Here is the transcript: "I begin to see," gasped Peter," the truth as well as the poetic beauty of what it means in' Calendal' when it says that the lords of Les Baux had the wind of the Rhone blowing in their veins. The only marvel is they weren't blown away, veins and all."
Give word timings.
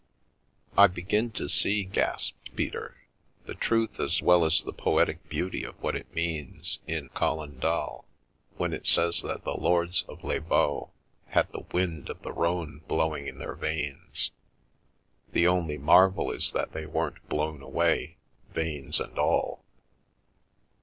"I 0.79 0.87
begin 0.87 1.29
to 1.33 1.47
see," 1.47 1.83
gasped 1.83 2.55
Peter," 2.55 2.97
the 3.45 3.53
truth 3.53 3.99
as 3.99 4.19
well 4.19 4.43
as 4.45 4.63
the 4.63 4.73
poetic 4.73 5.29
beauty 5.29 5.63
of 5.63 5.79
what 5.79 5.95
it 5.95 6.11
means 6.11 6.79
in' 6.87 7.09
Calendal' 7.15 8.05
when 8.57 8.73
it 8.73 8.87
says 8.87 9.21
that 9.21 9.43
the 9.43 9.53
lords 9.53 10.01
of 10.09 10.23
Les 10.23 10.39
Baux 10.39 10.89
had 11.27 11.51
the 11.51 11.67
wind 11.71 12.09
of 12.09 12.19
the 12.23 12.33
Rhone 12.33 12.81
blowing 12.87 13.27
in 13.27 13.37
their 13.37 13.53
veins. 13.53 14.31
The 15.33 15.45
only 15.45 15.77
marvel 15.77 16.31
is 16.31 16.51
they 16.51 16.87
weren't 16.87 17.29
blown 17.29 17.61
away, 17.61 18.17
veins 18.55 18.99
and 18.99 19.19
all." 19.19 19.63